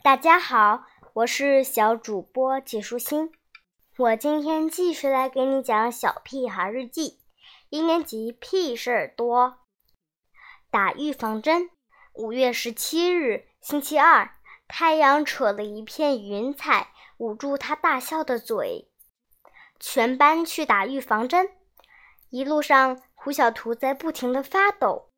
[0.00, 3.32] 大家好，我是小主播季舒心。
[3.96, 7.10] 我今天继续来给你讲《小屁孩日记》，
[7.68, 9.58] 一年级屁事儿多。
[10.70, 11.68] 打预防针。
[12.14, 14.36] 五月十七日，星期二，
[14.68, 18.88] 太阳扯了一片云彩，捂住他大笑的嘴。
[19.80, 21.50] 全班去打预防针，
[22.30, 25.10] 一路上，胡小图在不停地发抖。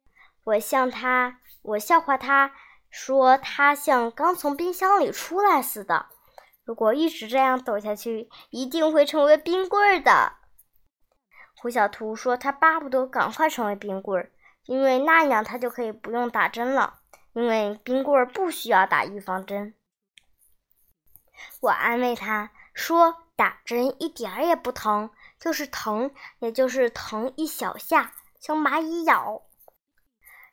[0.45, 2.55] 我向他，我笑话他。
[2.91, 6.07] 说他像刚从冰箱里出来似的，
[6.65, 10.33] 如果一直这样抖下去，一定会成为冰棍儿的。
[11.57, 14.33] 胡小图说他巴不得赶快成为冰棍儿，
[14.65, 17.01] 因为那样他就可以不用打针了，
[17.33, 19.75] 因为冰棍儿不需要打预防针。
[21.61, 29.43] 我安慰他说打针一点儿也不疼，就是疼，也就是疼一小下，像蚂蚁咬。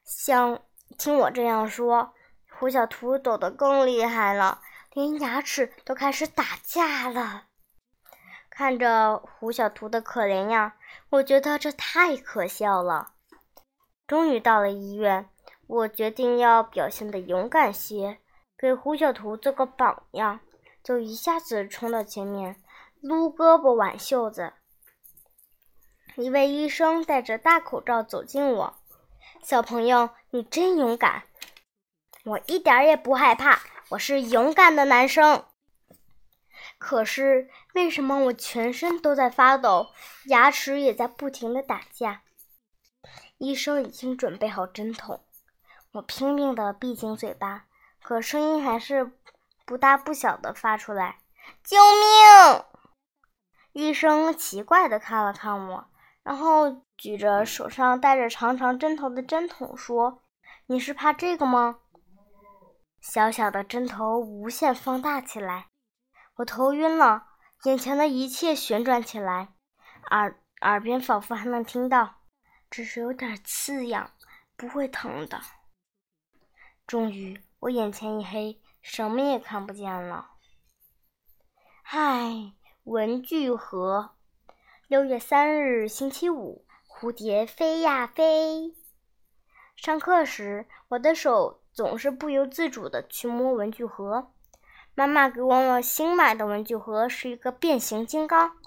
[0.04, 0.62] 像
[1.00, 2.14] 听我这样说。
[2.60, 4.62] 胡小图抖得更厉害了，
[4.94, 7.44] 连牙齿都开始打架了。
[8.50, 10.72] 看着胡小图的可怜样，
[11.12, 13.14] 我觉得这太可笑了。
[14.08, 15.30] 终于到了医院，
[15.68, 18.18] 我决定要表现的勇敢些，
[18.58, 20.40] 给胡小图做个榜样，
[20.84, 22.56] 就一下子冲到前面，
[23.00, 24.54] 撸胳膊挽袖子。
[26.16, 28.74] 一位医生戴着大口罩走近我
[29.44, 31.26] ：“小朋友，你真勇敢。”
[32.28, 35.46] 我一点也不害怕，我是勇敢的男生。
[36.78, 39.88] 可是为什么我全身都在发抖，
[40.26, 42.24] 牙齿也在不停的打架？
[43.38, 45.24] 医生已经准备好针筒，
[45.94, 47.64] 我拼命的闭紧嘴巴，
[48.04, 49.14] 可声音还是
[49.66, 51.20] 不大不小的发出来
[51.64, 52.66] ：“救命！”
[53.72, 55.88] 医生奇怪的看了看我，
[56.24, 60.24] 然后举着手上带着长长针头的针筒说
[60.68, 61.80] ：“你是怕这个吗？”
[63.10, 65.70] 小小的针头无限放大起来，
[66.36, 67.26] 我头晕了，
[67.64, 69.54] 眼前的一切旋转起来，
[70.12, 72.16] 耳耳边仿佛还能听到，
[72.70, 74.12] 只是有点刺痒，
[74.58, 75.40] 不会疼的。
[76.86, 80.32] 终于，我眼前一黑，什么也看不见了。
[81.84, 82.52] 嗨，
[82.84, 84.18] 文具盒。
[84.90, 88.76] 六月三日，星期五，蝴蝶飞呀飞。
[89.78, 91.64] 上课时，我的手。
[91.78, 94.32] 总是不由自主的去摸文具盒。
[94.96, 98.58] 妈妈给我了新买的文具盒，是一个变形金刚，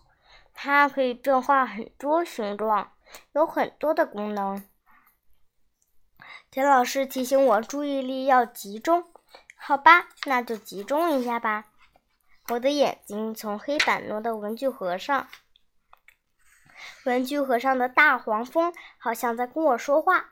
[0.55, 2.93] 它可以变化很多形状，
[3.33, 4.65] 有很多的功能。
[6.53, 9.11] 田老师提醒我注意力要集中，
[9.57, 11.65] 好吧，那就集中一下吧。
[12.51, 15.27] 我的眼睛从黑板挪到文具盒上，
[17.05, 20.31] 文具盒上的大黄蜂好像在跟我说话，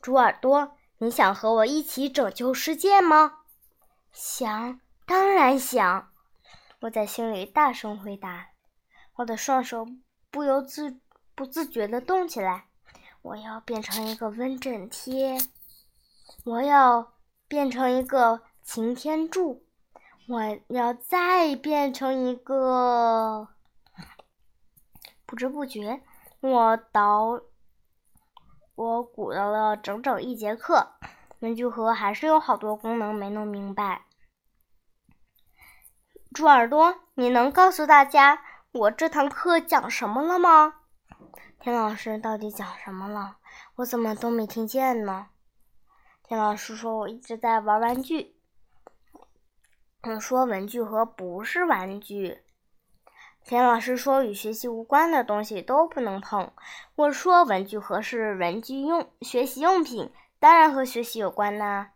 [0.00, 0.76] 猪耳朵。
[1.02, 3.40] 你想和我一起拯救世界吗？
[4.12, 6.12] 想，当然想。
[6.82, 8.50] 我在心里大声回答。
[9.16, 9.84] 我的双手
[10.30, 11.00] 不由自
[11.34, 12.66] 不自觉地动起来。
[13.22, 15.38] 我要变成一个温枕贴，
[16.44, 17.14] 我要
[17.48, 19.64] 变成一个擎天柱，
[20.28, 23.48] 我要再变成一个
[25.26, 26.00] 不知不觉，
[26.38, 27.40] 我倒。
[28.74, 30.92] 我鼓捣了整整一节课，
[31.40, 34.06] 文具盒还是有好多功能没弄明白。
[36.32, 40.76] 猪耳朵，你能告诉大家我这堂课讲什么了吗？
[41.58, 43.36] 田老师到底讲什么了？
[43.76, 45.28] 我怎么都没听见呢？
[46.22, 48.36] 田老师说我一直在玩玩具。
[50.04, 52.42] 我说文具盒不是玩具。
[53.44, 56.52] 田老师说：“与学习无关的东西都不能碰。”
[56.94, 61.88] 我说：“文具盒是文具用学习用品，当然和学习有关呐。”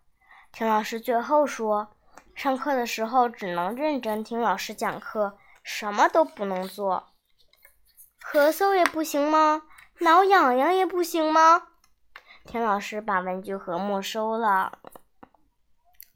[0.53, 1.97] 田老师最后说
[2.35, 7.07] ：“上课的时候只能认真听老师讲课，什么都不能做。
[8.21, 9.63] 咳嗽也不行吗？
[10.01, 11.69] 挠痒痒也不行吗？”
[12.45, 14.79] 田老师把文具盒没收了。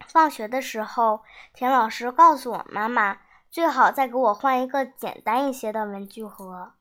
[0.08, 1.22] 放学的时候，
[1.54, 3.18] 田老师告诉我妈妈。
[3.50, 6.74] 最好再给我换一个简单一些的文具盒。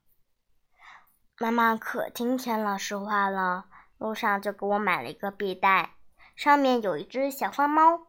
[1.40, 3.66] 妈妈可听田老师话了，
[3.98, 5.96] 路上就给我买了一个笔袋，
[6.36, 8.08] 上面有一只小花猫，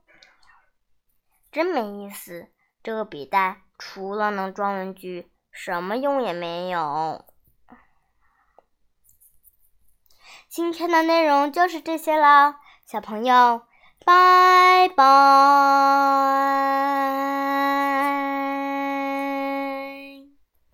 [1.50, 2.48] 真没意思。
[2.82, 7.24] 这个笔袋除了能装文具，什么用也没有。
[10.48, 13.62] 今天的内容就是这些了，小朋友，
[14.04, 15.04] 拜拜。